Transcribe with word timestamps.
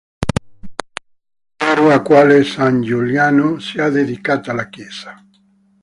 Non 0.01 0.71
è 0.71 1.63
chiaro 1.63 1.91
a 1.91 2.01
quale 2.01 2.43
san 2.43 2.81
Giuliano 2.81 3.59
sia 3.59 3.89
dedicata 3.91 4.51
la 4.51 4.67
chiesa. 4.67 5.23